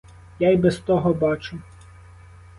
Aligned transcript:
Я 0.39 0.51
й 0.51 0.55
без 0.57 0.77
того 0.79 1.13
бачу. 1.13 1.57